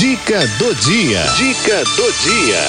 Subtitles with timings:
[0.00, 1.22] Dica do dia.
[1.36, 2.62] Dica do dia.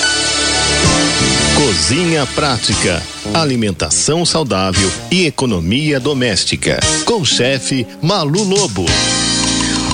[1.55, 3.01] Cozinha prática,
[3.33, 6.77] alimentação saudável e economia doméstica.
[7.05, 8.83] Com o chefe Malu Lobo.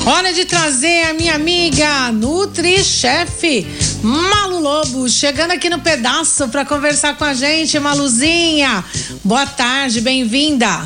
[0.03, 3.67] Hora de trazer a minha amiga Nutri-Chefe
[4.01, 8.83] Malu Lobo, chegando aqui no pedaço para conversar com a gente, Maluzinha.
[9.23, 10.83] Boa tarde, bem-vinda.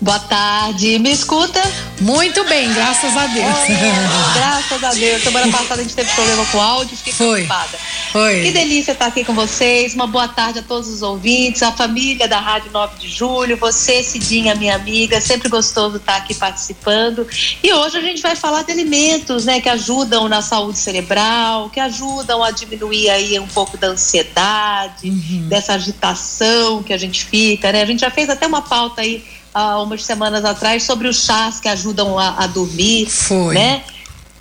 [0.00, 1.60] Boa tarde, me escuta?
[2.00, 3.46] Muito bem, graças a Deus.
[4.34, 5.22] Graças a Deus.
[5.22, 7.44] Semana passada a gente teve problema com o áudio, fiquei Foi.
[7.44, 7.78] preocupada.
[8.10, 8.42] Foi.
[8.42, 9.94] Que delícia estar aqui com vocês.
[9.94, 14.02] Uma boa tarde a todos os ouvintes, a família da Rádio 9 de Julho, você,
[14.02, 17.26] Cidinha, minha amiga, sempre gostoso estar aqui participando.
[17.62, 21.78] E hoje a gente vai falar de alimentos, né, que ajudam na saúde cerebral, que
[21.78, 25.46] ajudam a diminuir aí um pouco da ansiedade, uhum.
[25.48, 27.82] dessa agitação que a gente fica, né?
[27.82, 31.60] A gente já fez até uma pauta aí há umas semanas atrás sobre os chás
[31.60, 33.54] que ajudam a, a dormir, Foi.
[33.54, 33.82] né?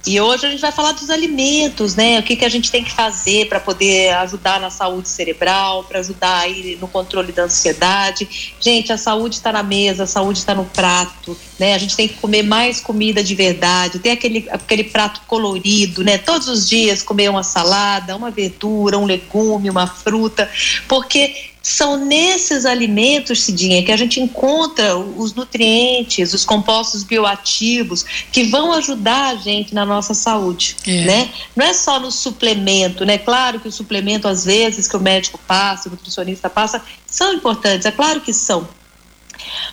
[0.06, 2.18] E hoje a gente vai falar dos alimentos, né?
[2.20, 6.00] O que, que a gente tem que fazer para poder ajudar na saúde cerebral, para
[6.00, 8.56] ajudar aí no controle da ansiedade.
[8.60, 11.76] Gente, a saúde está na mesa, a saúde está no prato, né?
[11.76, 16.18] A gente tem que comer mais comida de verdade, ter aquele, aquele prato colorido, né?
[16.18, 20.50] Todos os dias comer uma salada, uma verdura, um legume, uma fruta,
[20.88, 28.46] porque são nesses alimentos, Cidinha, que a gente encontra os nutrientes, os compostos bioativos que
[28.46, 31.06] vão ajudar a gente na nossa saúde, é.
[31.06, 31.30] né?
[31.56, 33.20] Não é só no suplemento, né?
[33.20, 37.86] Claro que o suplemento, às vezes, que o médico passa, o nutricionista passa, são importantes,
[37.86, 38.68] é claro que são.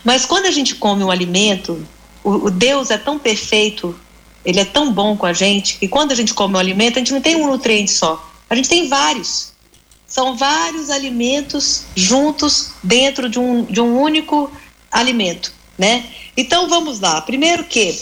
[0.05, 1.87] Mas quando a gente come um alimento,
[2.23, 3.99] o, o Deus é tão perfeito,
[4.45, 6.99] ele é tão bom com a gente, que quando a gente come um alimento, a
[6.99, 9.57] gente não tem um nutriente só, a gente tem vários.
[10.09, 14.51] São vários alimentos juntos dentro de um, de um único
[14.91, 16.07] alimento, né?
[16.37, 17.21] Então vamos lá.
[17.21, 17.97] Primeiro que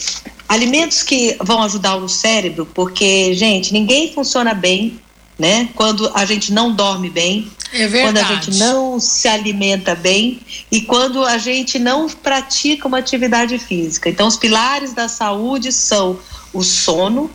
[0.47, 4.99] alimentos que vão ajudar o cérebro, porque, gente, ninguém funciona bem,
[5.37, 5.69] né?
[5.75, 10.39] Quando a gente não dorme bem, é quando a gente não se alimenta bem
[10.71, 14.09] e quando a gente não pratica uma atividade física.
[14.09, 16.19] Então, os pilares da saúde são
[16.53, 17.29] o sono,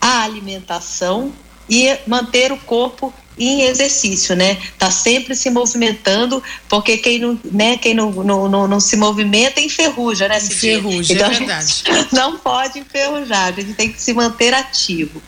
[0.00, 1.32] a alimentação
[1.68, 4.58] e manter o corpo em exercício, né?
[4.78, 9.60] Tá sempre se movimentando, porque quem não, né, quem não, não, não, não se movimenta
[9.60, 10.38] enferruja, né?
[10.38, 11.84] Enferruja, então, é verdade.
[12.12, 15.22] Não pode enferrujar, a gente tem que se manter ativo.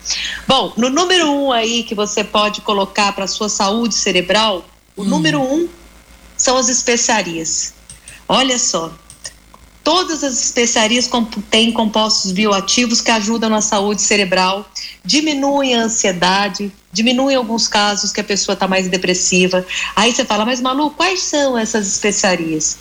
[0.46, 4.64] Bom, no número um aí que você pode colocar para sua saúde cerebral,
[4.96, 5.04] o hum.
[5.04, 5.68] número um
[6.36, 7.74] são as especiarias.
[8.26, 8.92] Olha só,
[9.82, 11.08] Todas as especiarias
[11.50, 14.70] têm compostos bioativos que ajudam na saúde cerebral,
[15.04, 19.64] diminuem a ansiedade, diminuem alguns casos que a pessoa está mais depressiva.
[19.96, 22.78] Aí você fala, mas Malu, quais são essas especiarias?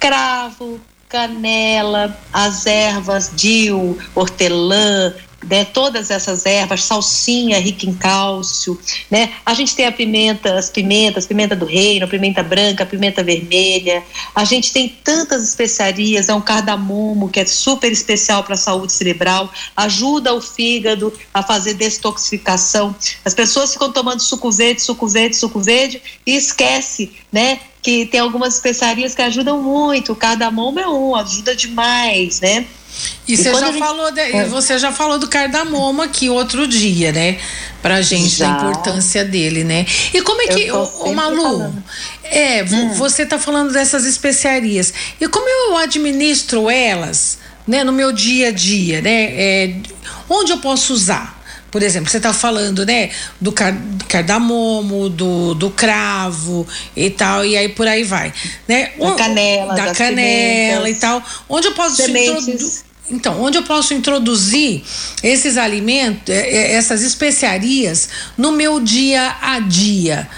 [0.00, 5.14] Cravo, canela, as ervas, dil, hortelã,
[5.46, 8.78] né, todas essas ervas, salsinha rica em cálcio,
[9.10, 9.32] né?
[9.46, 14.02] A gente tem a pimenta, as pimentas, pimenta do reino, pimenta branca, pimenta vermelha.
[14.34, 18.92] A gente tem tantas especiarias, é um cardamomo que é super especial para a saúde
[18.92, 22.94] cerebral, ajuda o fígado a fazer detoxificação.
[23.24, 27.60] As pessoas ficam tomando suco verde, suco verde, suco verde e esquece, né?
[27.80, 30.12] Que tem algumas especiarias que ajudam muito.
[30.12, 32.66] O cardamomo é um, ajuda demais, né?
[33.26, 33.78] E, você já gente...
[33.78, 34.44] falou de, é.
[34.44, 37.38] você já falou do cardamomo aqui outro dia, né?
[37.82, 38.50] Pra gente já.
[38.50, 39.86] da importância dele, né?
[40.12, 41.84] E como é que, o Malu, falando.
[42.24, 42.94] é, hum.
[42.94, 44.92] você tá falando dessas especiarias.
[45.20, 49.24] E como eu administro elas, né, no meu dia a dia, né?
[49.34, 49.74] É,
[50.28, 51.37] onde eu posso usar?
[51.70, 53.76] Por exemplo, você está falando, né, do, car
[54.08, 58.32] cardamomo, do, do cravo e tal, e aí por aí vai,
[58.66, 58.92] né?
[58.98, 61.22] Da canela, da canela e tal.
[61.48, 64.82] Onde eu posso introduzir então, onde eu posso introduzir
[65.22, 70.28] esses alimentos, é, é, essas especiarias no meu dia a dia?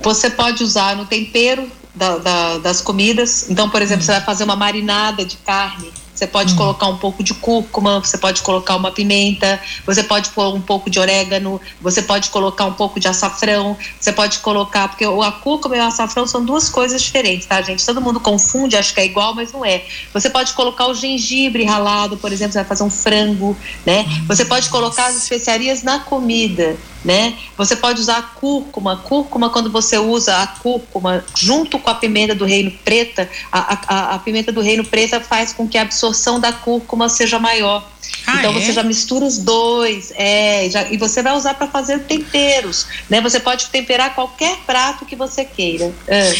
[0.00, 3.50] Você pode usar no tempero da, da, das comidas.
[3.50, 4.06] Então, por exemplo, hum.
[4.06, 6.56] você vai fazer uma marinada de carne você pode hum.
[6.56, 10.90] colocar um pouco de cúrcuma, você pode colocar uma pimenta, você pode pôr um pouco
[10.90, 15.78] de orégano, você pode colocar um pouco de açafrão, você pode colocar, porque a cúrcuma
[15.78, 17.86] e o açafrão são duas coisas diferentes, tá, gente?
[17.86, 19.82] Todo mundo confunde, acha que é igual, mas não é.
[20.12, 23.56] Você pode colocar o gengibre ralado, por exemplo, você vai fazer um frango,
[23.86, 24.04] né?
[24.28, 27.34] Você pode colocar as especiarias na comida né?
[27.56, 28.96] Você pode usar a cúrcuma.
[28.96, 34.14] Cúrcuma, quando você usa a cúrcuma junto com a pimenta do reino preta, a, a,
[34.14, 37.88] a pimenta do reino preta faz com que a absorção da cúrcuma seja maior.
[38.26, 38.60] Ah, então é?
[38.60, 43.20] você já mistura os dois, é, já, e você vai usar para fazer temperos, né?
[43.20, 45.92] Você pode temperar qualquer prato que você queira.
[46.06, 46.34] É.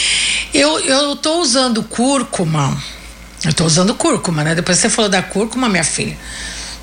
[0.52, 2.76] Eu eu tô usando cúrcuma.
[3.44, 4.54] Eu tô usando cúrcuma, né?
[4.54, 6.16] Depois você falou da cúrcuma, minha filha.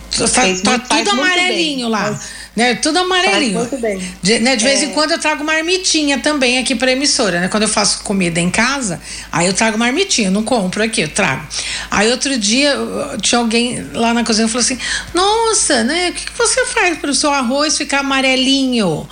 [0.09, 2.11] Tá, tá tudo amarelinho lá.
[2.11, 2.73] Mas né?
[2.73, 3.59] Tudo amarelinho.
[3.59, 4.01] muito bem.
[4.19, 4.85] De, né, de vez é.
[4.85, 7.47] em quando eu trago marmitinha também aqui pra emissora, né?
[7.49, 8.99] Quando eu faço comida em casa,
[9.31, 11.45] aí eu trago marmitinha, eu não compro aqui, eu trago.
[11.91, 12.75] Aí outro dia
[13.21, 14.79] tinha alguém lá na cozinha e falou assim:
[15.13, 16.09] Nossa, né?
[16.09, 19.07] O que, que você faz para o seu arroz ficar amarelinho?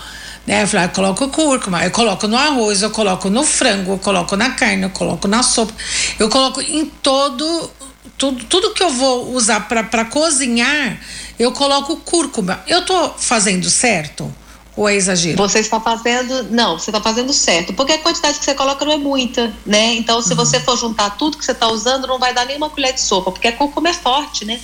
[0.48, 0.64] Né?
[0.64, 4.00] Eu falei, ah, eu coloco cúrcuma, eu coloco no arroz, eu coloco no frango, eu
[4.00, 5.74] coloco na carne, eu coloco na sopa,
[6.20, 7.72] eu coloco em todo
[8.18, 11.00] tudo, tudo que eu vou usar para cozinhar,
[11.38, 12.64] eu coloco cúrcuma.
[12.68, 14.34] Eu tô fazendo certo?
[14.76, 15.38] Ou é exagero?
[15.38, 16.52] Você está fazendo.
[16.52, 17.74] Não, você está fazendo certo.
[17.74, 19.96] Porque a quantidade que você coloca não é muita, né?
[19.96, 20.36] Então, se uhum.
[20.36, 23.32] você for juntar tudo que você está usando, não vai dar nenhuma colher de sopa,
[23.32, 24.60] porque a cúrcuma é forte, né?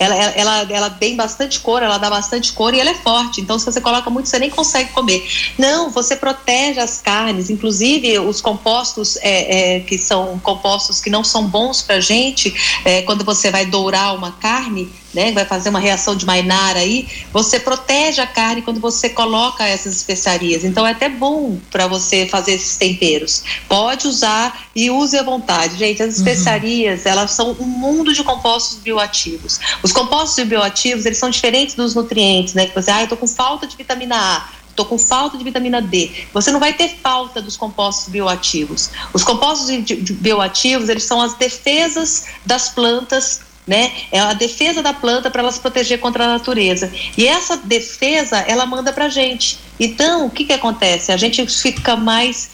[0.00, 3.42] Ela, ela, ela tem bastante cor, ela dá bastante cor e ela é forte.
[3.42, 5.22] Então, se você coloca muito, você nem consegue comer.
[5.58, 11.22] Não, você protege as carnes, inclusive os compostos é, é, que são compostos que não
[11.22, 15.80] são bons para gente, é, quando você vai dourar uma carne, né, vai fazer uma
[15.80, 20.64] reação de mainar aí, você protege a carne quando você coloca essas especiarias.
[20.64, 23.42] Então é até bom para você fazer esses temperos.
[23.68, 25.76] Pode usar e use à vontade.
[25.76, 26.16] Gente, as uhum.
[26.16, 27.10] especiarias, uhum.
[27.10, 29.58] elas são um mundo de compostos bioativos.
[29.82, 32.66] Os compostos bioativos, eles são diferentes dos nutrientes, né?
[32.66, 35.82] Que você, ah, eu tô com falta de vitamina A estou com falta de vitamina
[35.82, 36.10] D.
[36.32, 38.90] Você não vai ter falta dos compostos bioativos.
[39.12, 39.68] Os compostos
[40.12, 43.92] bioativos, eles são as defesas das plantas né?
[44.10, 46.92] É a defesa da planta para ela se proteger contra a natureza.
[47.16, 49.60] E essa defesa, ela manda para gente.
[49.78, 51.12] Então, o que que acontece?
[51.12, 52.50] A gente fica mais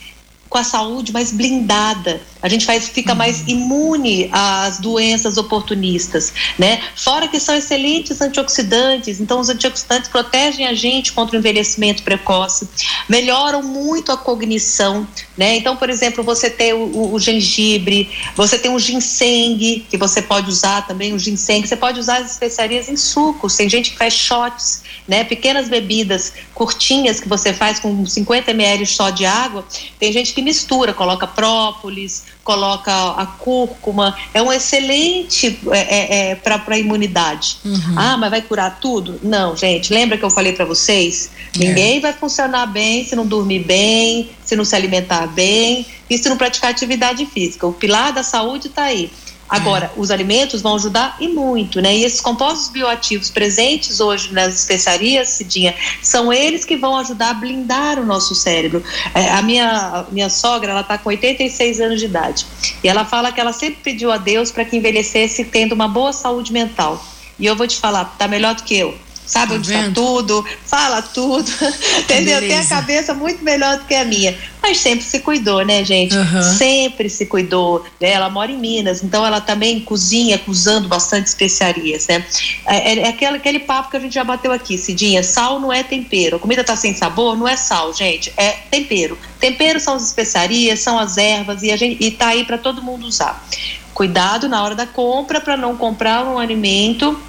[0.47, 2.21] com a saúde mais blindada.
[2.47, 3.17] A gente faz, fica uhum.
[3.17, 6.81] mais imune às doenças oportunistas, né?
[6.95, 12.69] Fora que são excelentes antioxidantes, então os antioxidantes protegem a gente contra o envelhecimento precoce,
[13.09, 15.05] melhoram muito a cognição,
[15.37, 15.57] né?
[15.57, 20.21] Então, por exemplo, você tem o, o, o gengibre, você tem o ginseng, que você
[20.21, 23.97] pode usar também, o ginseng, você pode usar as especiarias em sucos, tem gente que
[23.97, 25.25] faz shots, né?
[25.25, 29.65] Pequenas bebidas curtinhas que você faz com 50 ml só de água,
[29.99, 36.35] tem gente que mistura, coloca própolis, coloca a cúrcuma, é um excelente é, é, é
[36.35, 37.57] para a imunidade.
[37.65, 37.95] Uhum.
[37.97, 39.19] Ah, mas vai curar tudo?
[39.21, 41.29] Não, gente, lembra que eu falei para vocês?
[41.55, 41.59] É.
[41.59, 46.29] Ninguém vai funcionar bem se não dormir bem, se não se alimentar bem e se
[46.29, 47.67] não praticar atividade física.
[47.67, 49.11] O pilar da saúde está aí.
[49.49, 51.95] Agora, os alimentos vão ajudar e muito, né?
[51.95, 57.33] E esses compostos bioativos presentes hoje nas especiarias, Cidinha, são eles que vão ajudar a
[57.33, 58.83] blindar o nosso cérebro.
[59.13, 62.45] É, a minha, a minha sogra, ela está com 86 anos de idade.
[62.83, 66.11] E ela fala que ela sempre pediu a Deus para que envelhecesse tendo uma boa
[66.11, 67.03] saúde mental.
[67.39, 70.45] E eu vou te falar, tá melhor do que eu sabe tá onde está tudo,
[70.65, 71.51] fala tudo,
[71.99, 72.39] entendeu?
[72.39, 74.35] Tem a cabeça muito melhor do que a minha.
[74.61, 76.15] Mas sempre se cuidou, né, gente?
[76.15, 76.41] Uhum.
[76.41, 77.85] Sempre se cuidou.
[78.01, 78.11] Né?
[78.11, 82.25] Ela mora em Minas, então ela também cozinha, usando bastante especiarias, né?
[82.65, 85.21] É, é, é aquele, aquele papo que a gente já bateu aqui, Cidinha.
[85.23, 86.37] Sal não é tempero.
[86.37, 88.33] A comida tá sem sabor, não é sal, gente.
[88.35, 89.17] É tempero.
[89.39, 92.81] Tempero são as especiarias, são as ervas e, a gente, e tá aí para todo
[92.81, 93.45] mundo usar.
[93.93, 97.19] Cuidado na hora da compra para não comprar um alimento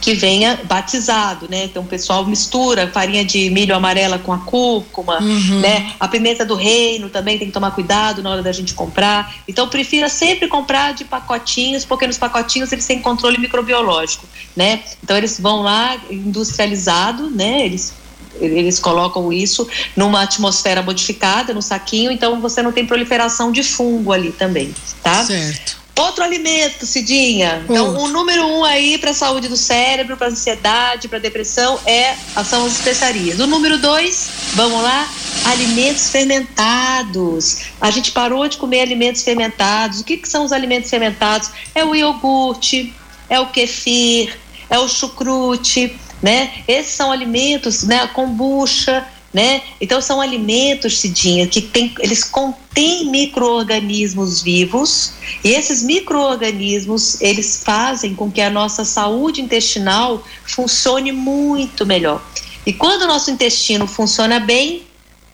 [0.00, 1.64] que venha batizado, né?
[1.64, 5.60] Então o pessoal mistura farinha de milho amarela com a cúrcuma, uhum.
[5.60, 5.92] né?
[5.98, 9.34] A pimenta do reino também tem que tomar cuidado na hora da gente comprar.
[9.46, 14.80] Então prefira sempre comprar de pacotinhos, porque nos pacotinhos eles têm controle microbiológico, né?
[15.02, 17.64] Então eles vão lá industrializado, né?
[17.64, 17.94] Eles
[18.40, 24.10] eles colocam isso numa atmosfera modificada, no saquinho, então você não tem proliferação de fungo
[24.10, 25.22] ali também, tá?
[25.22, 25.81] Certo.
[25.98, 27.62] Outro alimento, Cidinha.
[27.68, 32.16] Então, o número um aí para a saúde do cérebro, para ansiedade, para depressão é
[32.44, 33.38] são as especiarias.
[33.38, 35.06] O número dois, vamos lá,
[35.44, 37.58] alimentos fermentados.
[37.78, 40.00] A gente parou de comer alimentos fermentados.
[40.00, 41.50] O que, que são os alimentos fermentados?
[41.74, 42.94] É o iogurte,
[43.28, 44.38] é o kefir,
[44.70, 46.62] é o chucrute, né?
[46.66, 48.00] Esses são alimentos, né?
[48.00, 49.62] A kombucha, né?
[49.80, 58.14] Então são alimentos, Cidinha, que tem, eles contêm micro-organismos vivos e esses micro-organismos eles fazem
[58.14, 62.22] com que a nossa saúde intestinal funcione muito melhor.
[62.66, 64.82] E quando o nosso intestino funciona bem,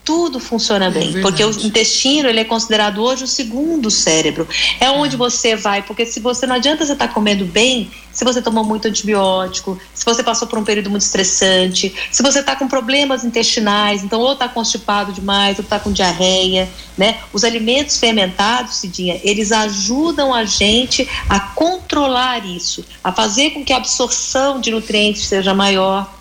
[0.09, 4.49] tudo funciona é bem, porque o intestino ele é considerado hoje o segundo cérebro.
[4.81, 5.19] É onde é.
[5.19, 8.65] você vai, porque se você não adianta você estar tá comendo bem, se você tomou
[8.65, 13.23] muito antibiótico, se você passou por um período muito estressante, se você está com problemas
[13.23, 17.19] intestinais, então ou está constipado demais, ou está com diarreia, né?
[17.31, 23.75] Os alimentos fermentados, Cidinha, eles ajudam a gente a controlar isso, a fazer com que
[23.75, 26.18] a absorção de nutrientes seja maior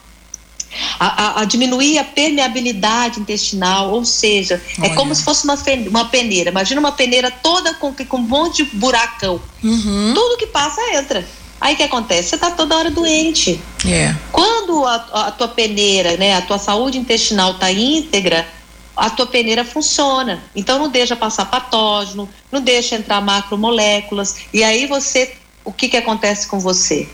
[1.00, 4.92] a, a, a, diminuir a permeabilidade intestinal, ou seja, é Olha.
[4.92, 5.58] é como se fosse uma,
[5.90, 6.50] uma peneira.
[6.50, 9.42] Imagina uma peneira toda com, com um monte de buracão.
[9.64, 10.14] Uhum.
[10.14, 11.26] Tudo que passa entra.
[11.60, 12.30] Aí o que acontece?
[12.30, 13.60] Você está toda hora doente.
[13.86, 14.14] É.
[14.32, 18.48] Quando a, a, tua peneira, né, a tua saúde intestinal está íntegra,
[18.96, 20.44] a tua peneira funciona.
[20.56, 24.38] Então não deixa passar patógeno, não deixa entrar macromoléculas.
[24.54, 27.10] E aí você, o que, que acontece com você?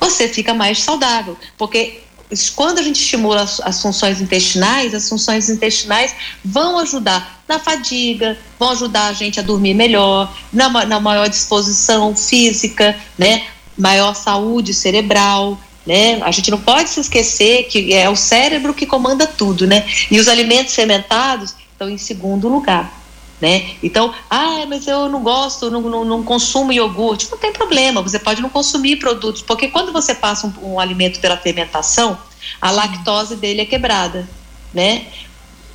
[0.00, 2.00] Você fica mais saudável, porque
[2.54, 8.38] quando a gente estimula as, as, funções intestinais, as funções intestinais vão ajudar na fadiga,
[8.58, 13.46] vão ajudar a gente a dormir melhor, na, na maior disposição física, né?
[13.76, 15.58] maior saúde cerebral.
[15.86, 16.20] Né?
[16.22, 19.86] A gente não pode se esquecer que é o cérebro que comanda tudo, né?
[20.10, 22.92] E os alimentos fermentados estão em segundo lugar.
[23.40, 23.76] Né?
[23.82, 27.30] Então, ah, mas eu não gosto, não, não, não, consumo iogurte.
[27.30, 31.20] Não tem problema, você pode não consumir produtos, porque quando você passa um, um alimento
[31.20, 32.18] pela fermentação,
[32.60, 34.28] a lactose dele é quebrada,
[34.74, 35.06] né?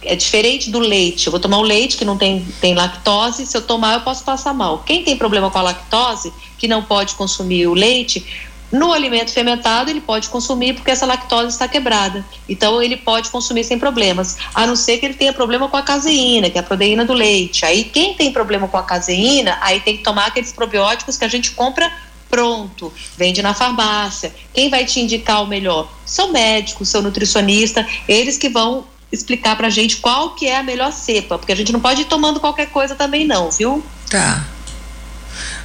[0.01, 1.27] É diferente do leite.
[1.27, 4.25] Eu vou tomar o leite que não tem, tem lactose, se eu tomar eu posso
[4.25, 4.79] passar mal.
[4.79, 8.25] Quem tem problema com a lactose, que não pode consumir o leite,
[8.74, 12.25] no alimento fermentado, ele pode consumir porque essa lactose está quebrada.
[12.50, 15.84] Então, ele pode consumir sem problemas, a não ser que ele tenha problema com a
[15.84, 17.63] caseína, que é a proteína do leite.
[17.65, 21.27] Aí, quem tem problema com a caseína, aí tem que tomar aqueles probióticos que a
[21.27, 21.94] gente compra
[22.27, 24.34] pronto, vende na farmácia.
[24.51, 25.88] Quem vai te indicar o melhor?
[26.03, 30.92] Seu médico, seu nutricionista, eles que vão explicar pra gente qual que é a melhor
[30.92, 33.84] cepa, porque a gente não pode ir tomando qualquer coisa também não, viu?
[34.10, 34.48] Tá.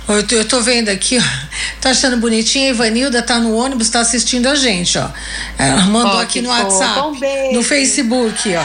[0.08, 1.22] Eu tô, vendo aqui, ó.
[1.82, 2.68] Tá achando bonitinho?
[2.68, 5.06] A Ivanilda tá no ônibus, tá assistindo a gente, ó.
[5.58, 8.64] Ela mandou oh, aqui no WhatsApp, um no Facebook, ó.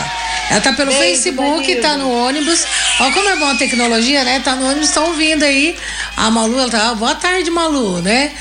[0.50, 1.82] Ela tá pelo beijo, Facebook, Ivanilda.
[1.82, 2.64] tá no ônibus.
[3.02, 4.40] Ó, como é bom a tecnologia, né?
[4.40, 5.76] Tá no ônibus, estão ouvindo aí.
[6.16, 6.96] A Malu, ela tá.
[6.96, 8.32] Boa tarde, Malu, né?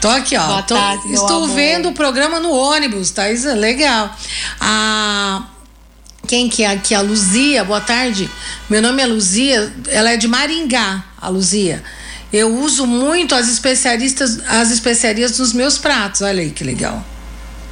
[0.00, 0.46] Tô aqui, ó.
[0.46, 3.28] Boa tô, tarde, estou vendo o programa no ônibus, tá?
[3.30, 4.16] Isso é legal.
[4.60, 5.42] A
[6.28, 6.94] quem que é aqui?
[6.94, 8.30] A Luzia, boa tarde.
[8.70, 11.82] Meu nome é Luzia, ela é de Maringá, a Luzia.
[12.32, 16.22] Eu uso muito as especialistas, as especiarias nos meus pratos.
[16.22, 17.04] Olha aí que legal.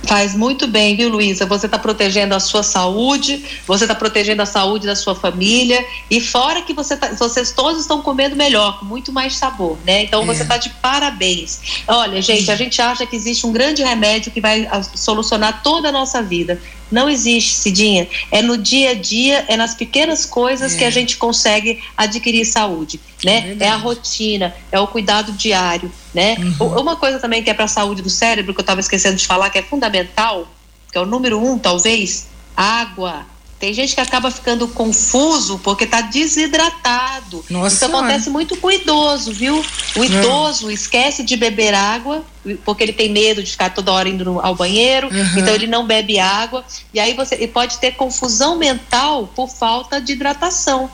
[0.04, 1.44] Faz muito bem, viu, Luísa?
[1.46, 6.20] Você está protegendo a sua saúde, você está protegendo a saúde da sua família e
[6.20, 10.04] fora que você tá, vocês todos estão comendo melhor, com muito mais sabor, né?
[10.04, 10.26] Então é.
[10.26, 11.82] você está de parabéns.
[11.86, 15.92] Olha, gente, a gente acha que existe um grande remédio que vai solucionar toda a
[15.92, 16.60] nossa vida.
[16.90, 18.08] Não existe, Cidinha.
[18.30, 20.78] É no dia a dia, é nas pequenas coisas é.
[20.78, 23.56] que a gente consegue adquirir saúde, né?
[23.60, 26.36] É, é, a rotina, é o cuidado diário, né?
[26.60, 26.80] Uhum.
[26.80, 29.26] Uma coisa também que é para a saúde do cérebro, que eu estava esquecendo de
[29.26, 30.48] falar, que é fundamental,
[30.90, 33.26] que é o número um, talvez, água.
[33.60, 37.44] Tem gente que acaba ficando confuso porque está desidratado.
[37.50, 39.62] Nossa Isso acontece muito com o idoso, viu?
[39.94, 42.24] O idoso esquece de beber água
[42.64, 45.38] porque ele tem medo de ficar toda hora indo ao banheiro, uhum.
[45.38, 46.64] então ele não bebe água.
[46.94, 50.90] E aí você pode ter confusão mental por falta de hidratação.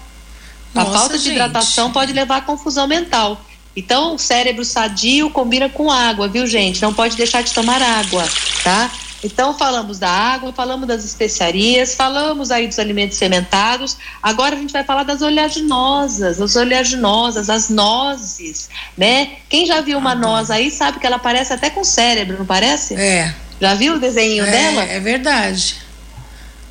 [0.75, 3.41] Nossa, a falta de hidratação pode levar a confusão mental.
[3.77, 6.83] Então, o cérebro sadio combina com água, viu, gente?
[6.83, 8.27] Não pode deixar de tomar água,
[8.65, 8.91] tá?
[9.23, 13.97] Então, falamos da água, falamos das especiarias, falamos aí dos alimentos fermentados.
[14.23, 19.37] Agora a gente vai falar das oleaginosas, as oleaginosas, as nozes, né?
[19.49, 22.47] Quem já viu uma ah, noz aí sabe que ela parece até com cérebro, não
[22.47, 22.95] parece?
[22.95, 23.35] É.
[23.61, 24.83] Já viu o desenho é, dela?
[24.85, 25.77] É verdade.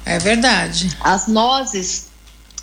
[0.05, 0.95] É verdade.
[1.01, 2.07] As nozes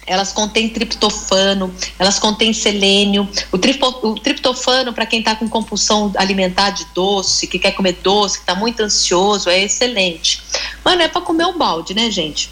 [0.06, 3.28] elas contêm triptofano, elas contêm selênio.
[3.50, 7.98] O, tripo, o triptofano, para quem está com compulsão alimentar de doce, que quer comer
[8.02, 10.42] doce, que está muito ansioso, é excelente.
[10.84, 12.50] Mas não é para comer um balde, né, gente?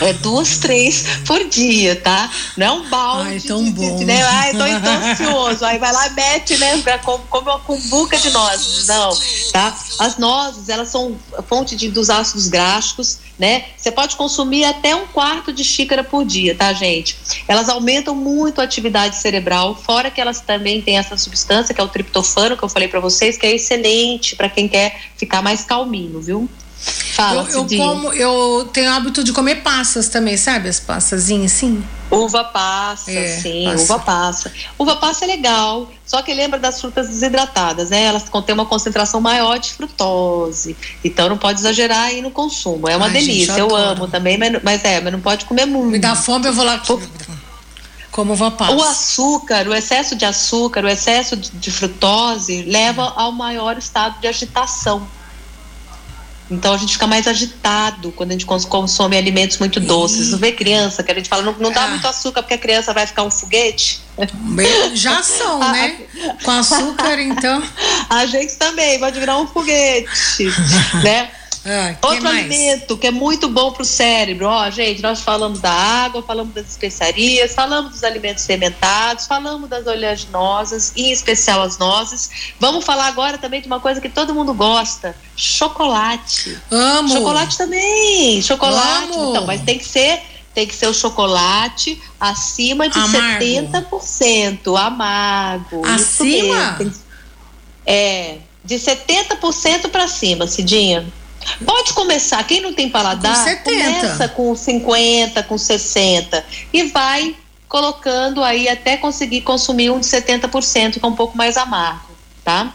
[0.00, 2.30] É duas, três por dia, tá?
[2.56, 3.28] Não é um balde.
[3.28, 3.96] Ai, tão bom.
[3.96, 4.22] De, né?
[4.22, 5.64] Ai, tô, ansioso.
[5.64, 6.82] Aí vai lá e mete, né?
[7.02, 8.86] Come, uma cumbuca de nozes.
[8.88, 9.10] Não,
[9.52, 9.76] tá?
[10.00, 11.16] As nozes, elas são
[11.48, 13.66] fonte de, dos ácidos graxos, né?
[13.76, 17.16] Você pode consumir até um quarto de xícara por dia, tá, gente?
[17.46, 21.84] Elas aumentam muito a atividade cerebral, fora que elas também têm essa substância, que é
[21.84, 25.64] o triptofano, que eu falei para vocês, que é excelente para quem quer ficar mais
[25.64, 26.48] calminho, viu?
[26.80, 30.68] Fala, eu, eu como, eu tenho o hábito de comer passas também, sabe?
[30.68, 31.84] As passazinhas assim.
[32.10, 33.82] Uva passa, é, sim, passa.
[33.82, 34.52] uva passa.
[34.78, 38.04] Uva passa é legal, só que lembra das frutas desidratadas, né?
[38.04, 40.76] Elas contêm uma concentração maior de frutose.
[41.04, 42.88] Então não pode exagerar aí no consumo.
[42.88, 45.44] É uma Ai, delícia, gente, eu, eu amo também, mas, mas é, mas não pode
[45.44, 45.90] comer muito.
[45.90, 46.80] Me dá fome, eu vou lá.
[48.12, 48.72] Como uva passa.
[48.72, 54.20] O açúcar, o excesso de açúcar, o excesso de, de frutose leva ao maior estado
[54.20, 55.17] de agitação.
[56.50, 60.30] Então a gente fica mais agitado quando a gente consome alimentos muito doces.
[60.30, 61.88] Não vê criança que a gente fala, não, não dá ah.
[61.88, 64.00] muito açúcar porque a criança vai ficar um foguete?
[64.94, 65.98] Já são, né?
[66.42, 67.62] Com açúcar, então.
[68.10, 70.44] A gente também pode virar um foguete,
[71.04, 71.30] né?
[71.64, 72.38] Ah, Outro mais?
[72.38, 74.46] alimento que é muito bom para o cérebro.
[74.46, 79.86] Ó, gente, nós falamos da água, falamos das especiarias, falamos dos alimentos fermentados, falamos das
[79.86, 82.30] oleaginosas, em especial as nozes.
[82.58, 86.58] Vamos falar agora também de uma coisa que todo mundo gosta: chocolate.
[86.70, 87.08] Amo.
[87.08, 88.40] Chocolate também.
[88.42, 89.12] Chocolate.
[89.12, 89.30] Amo.
[89.30, 90.20] Então, mas tem que ser
[90.54, 93.44] tem que ser o chocolate acima de amargo.
[93.44, 95.86] 70% amargo.
[95.86, 96.76] Acima?
[97.86, 101.06] É, de 70% para cima, Cidinha.
[101.64, 107.34] Pode começar, quem não tem paladar, com começa com 50, com 60 e vai
[107.68, 112.10] colocando aí até conseguir consumir um de 70%, que é um pouco mais amargo,
[112.44, 112.72] tá?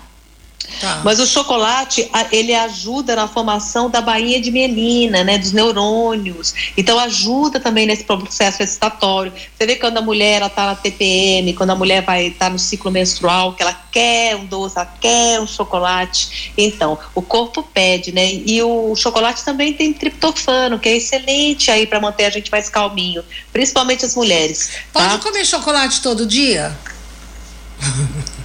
[0.79, 1.01] Tá.
[1.03, 6.53] Mas o chocolate, ele ajuda na formação da bainha de mielina, né, dos neurônios.
[6.77, 9.31] Então ajuda também nesse processo excitatório.
[9.57, 12.59] Você vê quando a mulher está na TPM, quando a mulher vai estar tá no
[12.59, 16.53] ciclo menstrual, que ela quer um doce, ela quer um chocolate.
[16.57, 18.33] Então, o corpo pede, né?
[18.33, 22.69] E o chocolate também tem triptofano, que é excelente aí para manter a gente mais
[22.69, 24.71] calminho, principalmente as mulheres.
[24.91, 25.17] Pode tá?
[25.19, 26.75] comer chocolate todo dia?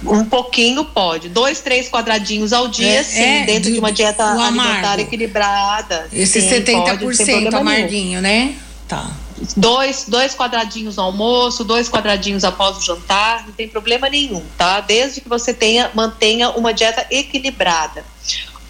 [0.05, 1.29] Um pouquinho pode.
[1.29, 6.07] Dois, três quadradinhos ao dia, é, sim, é, dentro de, de, uma dieta alimentar equilibrada.
[6.11, 8.55] Esse sim, 70% pode, amarguinho, né?
[8.87, 9.11] Tá.
[9.55, 14.81] Dois, dois quadradinhos no almoço, dois quadradinhos após o jantar, não tem problema nenhum, tá?
[14.81, 18.03] Desde que você tenha, mantenha uma dieta equilibrada.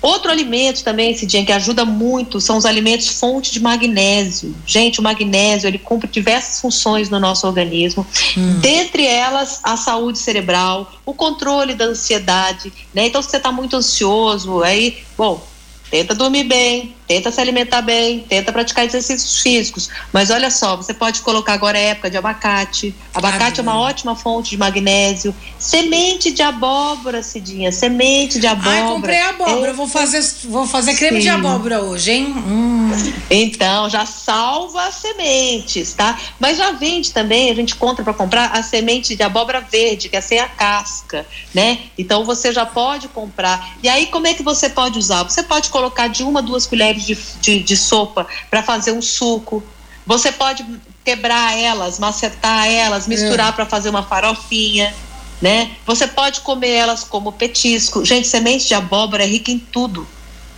[0.01, 4.55] Outro alimento também, esse dia que ajuda muito, são os alimentos fonte de magnésio.
[4.65, 8.59] Gente, o magnésio, ele cumpre diversas funções no nosso organismo, hum.
[8.59, 13.07] dentre elas a saúde cerebral, o controle da ansiedade, né?
[13.07, 15.45] Então, se você está muito ansioso, aí, bom,
[15.91, 19.89] tenta dormir bem, tenta se alimentar bem, tenta praticar exercícios físicos.
[20.13, 22.95] Mas olha só, você pode colocar agora a época de abacate.
[23.15, 25.33] Abacate é uma ótima fonte de magnésio.
[25.57, 28.75] Semente de abóbora, Cidinha, semente de abóbora.
[28.75, 29.73] Ai, comprei abóbora, é...
[29.73, 31.23] vou fazer, vou fazer creme Sim.
[31.23, 32.25] de abóbora hoje, hein?
[32.27, 32.91] Hum.
[33.27, 36.15] Então, já salva as sementes, tá?
[36.39, 40.15] Mas já vende também, a gente conta para comprar a semente de abóbora verde, que
[40.15, 41.25] é sem a casca,
[41.55, 41.79] né?
[41.97, 43.77] Então você já pode comprar.
[43.81, 45.23] E aí, como é que você pode usar?
[45.23, 49.63] Você pode colocar de uma, duas colheres de, de, de sopa para fazer um suco.
[50.05, 50.65] Você pode
[51.03, 53.51] quebrar elas, macetar elas, misturar é.
[53.51, 54.93] para fazer uma farofinha,
[55.41, 55.71] né?
[55.85, 58.03] Você pode comer elas como petisco.
[58.05, 60.07] Gente, semente de abóbora é rica em tudo.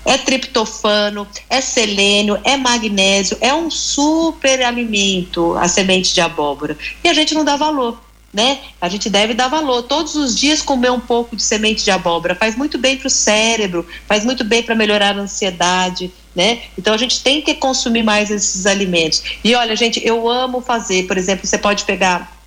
[0.03, 6.75] É triptofano, é selênio, é magnésio, é um super alimento a semente de abóbora.
[7.03, 7.99] E a gente não dá valor
[8.33, 8.59] né?
[8.79, 9.83] A gente deve dar valor.
[9.83, 13.11] Todos os dias comer um pouco de semente de abóbora faz muito bem para o
[13.11, 16.61] cérebro, faz muito bem para melhorar a ansiedade, né?
[16.77, 19.21] Então a gente tem que consumir mais esses alimentos.
[19.43, 22.39] E olha, gente, eu amo fazer, por exemplo, você pode pegar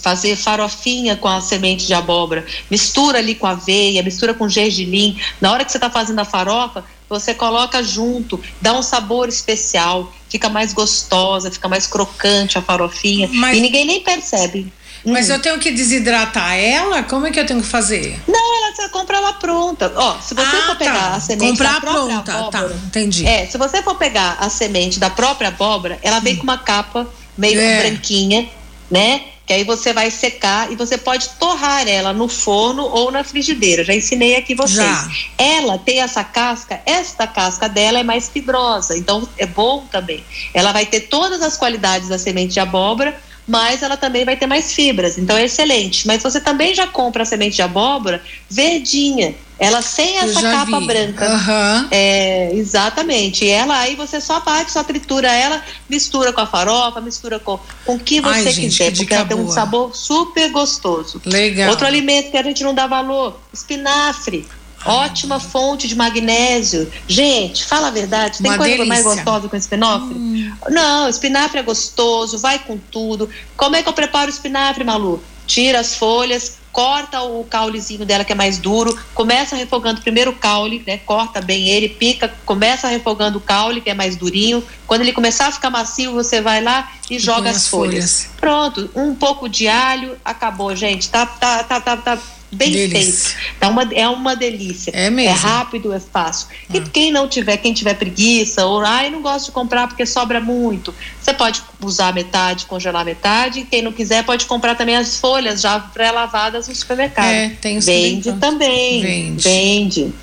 [0.00, 5.20] fazer farofinha com a semente de abóbora, mistura ali com aveia, mistura com gergelim.
[5.40, 10.12] Na hora que você está fazendo a farofa, você coloca junto, dá um sabor especial,
[10.28, 13.58] fica mais gostosa, fica mais crocante a farofinha Mas...
[13.58, 14.72] e ninguém nem percebe.
[15.04, 15.34] Mas hum.
[15.34, 17.02] eu tenho que desidratar ela?
[17.02, 18.20] Como é que eu tenho que fazer?
[18.26, 19.92] Não, ela você compra ela pronta.
[19.94, 21.14] Ó, se você ah, for pegar tá.
[21.14, 23.26] a semente Comprar da própria pronta, tá, abóbora, tá, entendi.
[23.26, 26.38] É, se você for pegar a semente da própria abóbora, ela vem hum.
[26.38, 27.82] com uma capa meio é.
[27.82, 28.48] branquinha,
[28.90, 29.22] né?
[29.44, 33.84] Que aí você vai secar e você pode torrar ela no forno ou na frigideira.
[33.84, 34.76] Já ensinei aqui vocês.
[34.76, 35.08] Já.
[35.36, 40.24] Ela tem essa casca, esta casca dela é mais fibrosa, então é bom também.
[40.54, 44.46] Ela vai ter todas as qualidades da semente de abóbora, mas ela também vai ter
[44.46, 46.06] mais fibras, então é excelente.
[46.06, 50.86] Mas você também já compra a semente de abóbora verdinha, ela sem essa capa vi.
[50.86, 51.28] branca.
[51.28, 51.88] Uhum.
[51.90, 53.44] É, exatamente.
[53.44, 57.58] E ela aí você só bate, só tritura ela, mistura com a farofa, mistura com,
[57.84, 61.20] com o que você Ai, gente, quiser, que porque ela tem um sabor super gostoso.
[61.24, 61.70] Legal.
[61.70, 64.46] Outro alimento que a gente não dá valor, espinafre.
[64.84, 66.90] Ótima fonte de magnésio.
[67.06, 68.88] Gente, fala a verdade, tem Uma coisa delícia.
[68.88, 70.14] mais gostosa com espinafre?
[70.14, 70.52] Hum.
[70.68, 73.28] Não, espinafre é gostoso, vai com tudo.
[73.56, 75.22] Como é que eu preparo o espinafre, Malu?
[75.46, 80.34] Tira as folhas, corta o caulezinho dela que é mais duro, começa refogando primeiro o
[80.34, 80.98] caule, né?
[80.98, 84.64] Corta bem ele, pica, começa refogando o caule que é mais durinho.
[84.86, 87.92] Quando ele começar a ficar macio, você vai lá e, e joga as, as folhas.
[87.92, 88.30] folhas.
[88.40, 91.10] Pronto, um pouco de alho, acabou, gente.
[91.10, 92.18] Tá, tá, tá, tá, tá
[92.52, 93.30] bem delícia.
[93.30, 93.58] feito.
[93.58, 94.90] Tá uma, é uma delícia.
[94.94, 95.30] É mesmo.
[95.30, 96.48] É rápido, é fácil.
[96.72, 96.84] E ah.
[96.92, 100.94] quem não tiver, quem tiver preguiça, ou ai, não gosto de comprar porque sobra muito,
[101.20, 103.66] você pode usar metade, congelar metade.
[103.70, 107.26] Quem não quiser, pode comprar também as folhas já pré-lavadas no supermercado.
[107.26, 109.00] É, tem Vende também.
[109.00, 109.42] Vende.
[109.42, 110.14] Vende.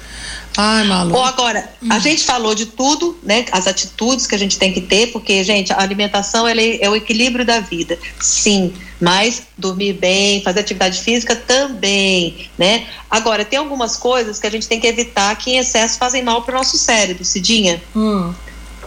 [0.57, 1.15] Ai, Malu.
[1.15, 1.87] Ou agora, hum.
[1.89, 3.45] a gente falou de tudo, né?
[3.51, 7.45] As atitudes que a gente tem que ter, porque, gente, a alimentação é o equilíbrio
[7.45, 7.97] da vida.
[8.19, 12.85] Sim Mas dormir bem, fazer atividade física também, né?
[13.09, 16.41] Agora, tem algumas coisas que a gente tem que evitar que em excesso fazem mal
[16.41, 17.81] para o nosso cérebro, Cidinha.
[17.95, 18.33] Hum.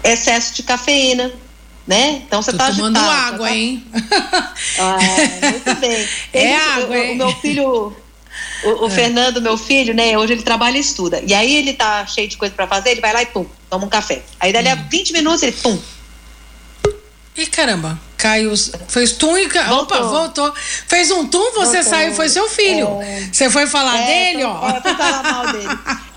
[0.04, 1.32] Excesso de cafeína,
[1.86, 2.22] né?
[2.26, 3.54] Então você Tô tá tomando agitado, água, tá...
[3.54, 3.84] hein?
[4.78, 4.98] Ah,
[5.50, 6.08] muito bem.
[6.32, 7.10] é água, hein?
[7.10, 7.96] O, o meu filho,
[8.64, 8.90] o, o é.
[8.90, 10.16] Fernando, meu filho, né?
[10.18, 11.22] Hoje ele trabalha e estuda.
[11.26, 13.86] E aí ele tá cheio de coisa para fazer, ele vai lá e pum, toma
[13.86, 14.22] um café.
[14.38, 14.72] Aí dali hum.
[14.72, 15.78] a 20 minutos ele pum.
[17.34, 18.52] Ih, caramba, caiu.
[18.88, 19.48] Fez tum e.
[19.48, 19.82] Voltou.
[19.82, 20.54] Opa, voltou.
[20.86, 21.90] Fez um tum, você voltou.
[21.90, 23.00] saiu, foi seu filho.
[23.02, 23.28] É...
[23.32, 24.80] Você foi falar é, dele, ó.
[24.80, 25.68] Falar mal dele.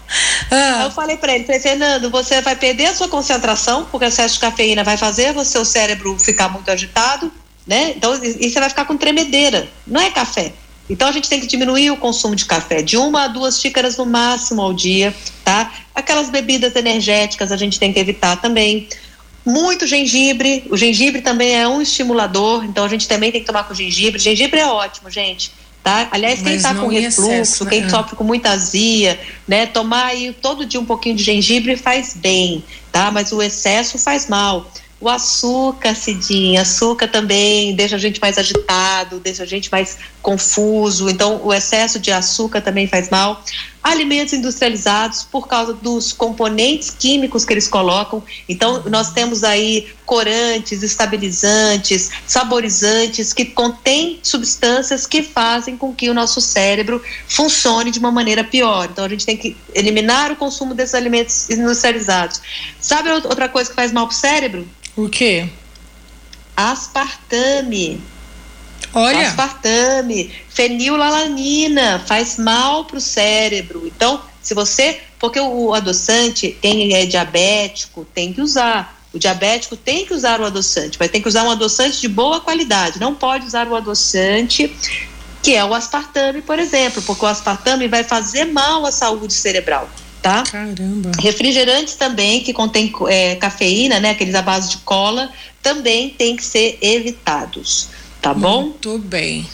[0.51, 0.83] Ah.
[0.83, 4.35] Eu falei para ele, falei, Fernando, você vai perder a sua concentração, porque o excesso
[4.35, 7.31] de cafeína vai fazer o seu cérebro ficar muito agitado,
[7.65, 7.93] né?
[7.97, 9.67] Então, e você vai ficar com tremedeira.
[9.85, 10.53] Não é café.
[10.87, 13.97] Então a gente tem que diminuir o consumo de café, de uma a duas xícaras
[13.97, 15.13] no máximo ao dia,
[15.43, 15.73] tá?
[15.93, 18.87] Aquelas bebidas energéticas a gente tem que evitar também.
[19.45, 23.63] Muito gengibre, o gengibre também é um estimulador, então a gente também tem que tomar
[23.63, 24.19] com gengibre.
[24.19, 25.51] Gengibre é ótimo, gente.
[25.83, 26.07] Tá?
[26.09, 27.69] Aliás, quem está com refluxo, excesso, né?
[27.69, 27.89] quem é.
[27.89, 29.67] sofre com muita azia, né?
[29.67, 33.11] Tomar aí todo dia um pouquinho de gengibre faz bem, tá?
[33.11, 34.67] Mas o excesso faz mal.
[34.99, 41.07] O açúcar, Cidinha, açúcar também deixa a gente mais agitado, deixa a gente mais confuso.
[41.07, 43.43] Então, o excesso de açúcar também faz mal.
[43.87, 48.23] Alimentos industrializados, por causa dos componentes químicos que eles colocam.
[48.49, 56.15] Então, nós temos aí corantes, estabilizantes, saborizantes, que contêm substâncias que fazem com que o
[56.15, 58.89] nosso cérebro funcione de uma maneira pior.
[58.91, 62.41] Então, a gente tem que eliminar o consumo desses alimentos industrializados.
[62.81, 64.67] Sabe outra coisa que faz mal para o cérebro?
[64.95, 65.47] O quê?
[66.57, 68.01] Aspartame.
[68.93, 69.27] Olha.
[69.27, 73.83] Aspartame, fenilalanina, faz mal para o cérebro.
[73.85, 74.99] Então, se você.
[75.19, 79.01] Porque o adoçante, quem é diabético, tem que usar.
[79.13, 82.41] O diabético tem que usar o adoçante, vai ter que usar um adoçante de boa
[82.41, 82.99] qualidade.
[82.99, 84.75] Não pode usar o adoçante
[85.41, 89.87] que é o aspartame, por exemplo, porque o aspartame vai fazer mal à saúde cerebral
[90.25, 90.41] tá?
[90.41, 91.11] Caramba.
[91.19, 94.09] Refrigerantes também que contém é, cafeína, né?
[94.09, 95.29] Aqueles à base de cola,
[95.61, 97.89] também tem que ser evitados,
[98.19, 98.63] tá bom?
[98.63, 99.47] Muito bem.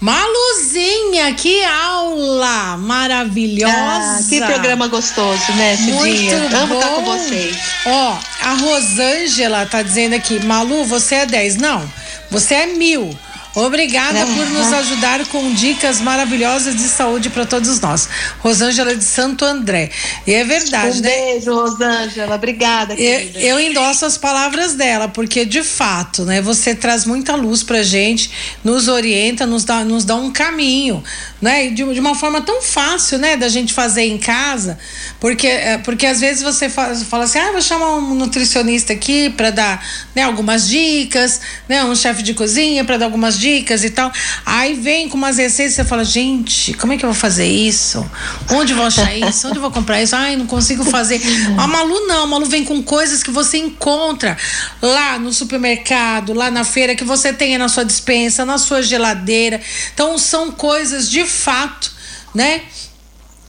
[0.00, 3.74] Maluzinha, que aula maravilhosa!
[3.74, 6.38] Ah, que programa gostoso, né, Cidinha?
[6.38, 6.80] Muito Amo bom.
[6.80, 7.56] estar com vocês.
[7.84, 11.56] Ó, a Rosângela tá dizendo aqui, Malu, você é 10.
[11.56, 11.92] Não,
[12.30, 13.10] você é mil.
[13.58, 18.08] Obrigada por nos ajudar com dicas maravilhosas de saúde para todos nós.
[18.38, 19.90] Rosângela de Santo André.
[20.24, 21.08] E é verdade, um né?
[21.08, 22.36] beijo, Rosângela.
[22.36, 22.94] Obrigada.
[22.94, 27.82] Eu, eu, endosso as palavras dela, porque de fato, né, você traz muita luz pra
[27.82, 28.30] gente,
[28.62, 31.02] nos orienta, nos dá, nos dá um caminho,
[31.42, 31.66] né?
[31.66, 34.78] De, de uma forma tão fácil, né, da gente fazer em casa,
[35.18, 39.30] porque, é, porque às vezes você fala, fala assim, ah, vou chamar um nutricionista aqui
[39.30, 43.90] para dar né, algumas dicas, né, um chefe de cozinha para dar algumas dicas e
[43.90, 44.12] tal.
[44.44, 47.46] Aí vem com umas receitas e você fala, gente, como é que eu vou fazer
[47.46, 48.08] isso?
[48.52, 49.48] Onde vou achar isso?
[49.48, 50.14] Onde vou comprar isso?
[50.14, 51.20] Ai, não consigo fazer.
[51.56, 54.36] A Malu não, a Malu vem com coisas que você encontra
[54.82, 59.60] lá no supermercado, lá na feira, que você tenha na sua dispensa, na sua geladeira.
[59.94, 61.92] Então são coisas de fato,
[62.34, 62.62] né?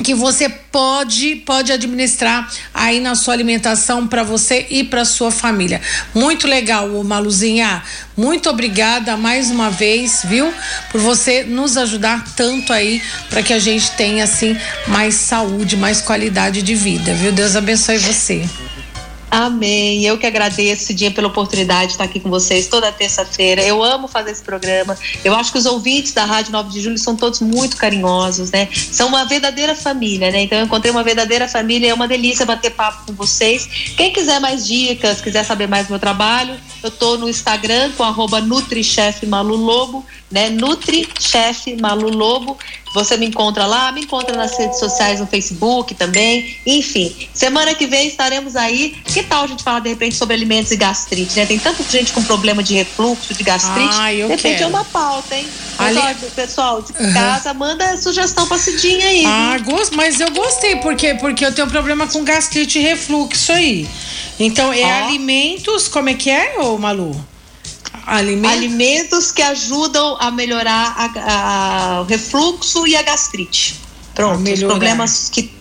[0.03, 5.81] Que você pode pode administrar aí na sua alimentação para você e para sua família.
[6.13, 7.83] Muito legal, Maluzinha.
[8.15, 10.53] Muito obrigada mais uma vez, viu?
[10.91, 14.57] Por você nos ajudar tanto aí para que a gente tenha assim
[14.87, 17.31] mais saúde, mais qualidade de vida, viu?
[17.31, 18.47] Deus abençoe você.
[19.31, 20.03] Amém.
[20.03, 23.61] Eu que agradeço, Dia, pela oportunidade de estar aqui com vocês toda terça-feira.
[23.61, 24.97] Eu amo fazer esse programa.
[25.23, 28.67] Eu acho que os ouvintes da Rádio 9 de Julho são todos muito carinhosos, né?
[28.73, 30.41] São uma verdadeira família, né?
[30.41, 31.91] Então eu encontrei uma verdadeira família.
[31.91, 33.67] É uma delícia bater papo com vocês.
[33.95, 38.03] Quem quiser mais dicas, quiser saber mais do meu trabalho, eu tô no Instagram com
[38.03, 40.49] arroba NutriChef Malu Lobo, né?
[40.49, 42.57] NutriChef Malu Lobo.
[42.93, 46.57] Você me encontra lá, me encontra nas redes sociais, no Facebook também.
[46.65, 48.95] Enfim, semana que vem estaremos aí.
[49.05, 51.45] Que tal a gente falar de repente sobre alimentos e gastrite, né?
[51.45, 53.95] Tem tanta gente com problema de refluxo, de gastrite.
[53.95, 54.63] Ah, de repente quero.
[54.63, 55.47] é uma pauta, hein?
[55.77, 55.99] Ali...
[56.35, 57.13] Pessoal, de uhum.
[57.13, 59.23] casa, manda sugestão pra Cidinha aí.
[59.25, 63.87] Ah, gosto, mas eu gostei, porque, porque eu tenho problema com gastrite e refluxo aí.
[64.39, 65.05] Então, é oh.
[65.05, 67.28] alimentos, como é que é, ô Malu?
[68.09, 73.79] Alimentos, Alimentos que ajudam a melhorar a, a, o refluxo e a gastrite.
[74.15, 75.51] Pronto, os problemas que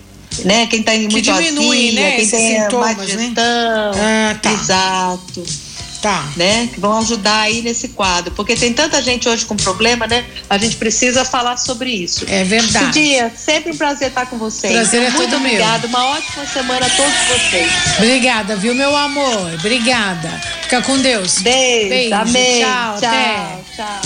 [0.43, 4.31] né, quem tem tá muito diminui, azia, né, quem tem sintomas, má digestão, né?
[4.31, 4.51] ah, tá.
[4.51, 5.68] exato.
[6.01, 6.27] Tá.
[6.35, 6.69] Né?
[6.73, 8.31] Que vão ajudar aí nesse quadro.
[8.31, 10.25] Porque tem tanta gente hoje com problema, né?
[10.49, 12.25] A gente precisa falar sobre isso.
[12.27, 12.91] É verdade.
[12.91, 14.73] Dia, sempre um prazer estar com vocês.
[14.73, 15.85] Prazer é Muito todo obrigado.
[15.85, 17.71] Uma ótima semana a todos vocês.
[17.97, 19.53] Obrigada, viu, meu amor?
[19.55, 20.29] Obrigada.
[20.61, 21.39] Fica com Deus.
[21.39, 21.89] Beijo.
[21.89, 22.15] Beijo.
[22.15, 22.61] Amém.
[22.61, 22.97] Tchau.
[22.99, 23.09] Tchau.
[23.09, 23.59] Até.
[23.75, 24.01] Tchau.